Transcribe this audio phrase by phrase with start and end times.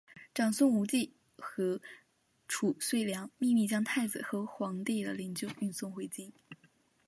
[0.33, 1.79] 长孙无忌和
[2.47, 6.33] 褚遂良秘密将太子和皇帝的灵柩运送回京。